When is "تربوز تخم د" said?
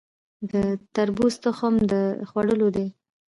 0.95-1.93